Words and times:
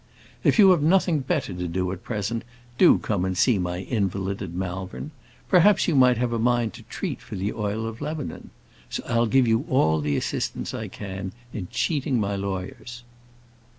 "If 0.43 0.57
you 0.57 0.71
have 0.71 0.81
nothing 0.81 1.19
better 1.19 1.53
to 1.53 1.67
do 1.67 1.91
at 1.91 2.01
present, 2.03 2.43
do 2.79 2.97
come 2.97 3.23
and 3.23 3.37
see 3.37 3.59
my 3.59 3.81
invalid 3.81 4.41
at 4.41 4.49
Malvern. 4.49 5.11
Perhaps 5.47 5.87
you 5.87 5.93
might 5.95 6.17
have 6.17 6.33
a 6.33 6.39
mind 6.39 6.73
to 6.73 6.81
treat 6.81 7.21
for 7.21 7.35
the 7.35 7.53
oil 7.53 7.85
of 7.85 8.01
Lebanon. 8.01 8.49
I'll 9.07 9.27
give 9.27 9.47
you 9.47 9.63
all 9.69 10.01
the 10.01 10.17
assistance 10.17 10.73
I 10.73 10.87
can 10.87 11.33
in 11.53 11.67
cheating 11.69 12.19
my 12.19 12.35
lawyers." 12.35 13.03